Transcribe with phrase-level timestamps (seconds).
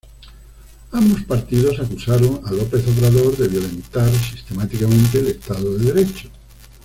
[0.93, 6.27] Ambos partidos acusaron a López Obrador de violentar sistemáticamente el estado de derecho.